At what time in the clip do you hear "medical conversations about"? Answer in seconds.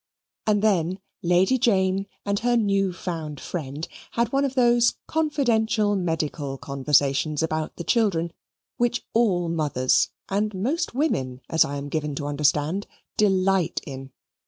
5.95-7.75